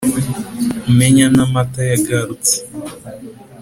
[0.89, 2.55] Umenya n’amata yagarutse.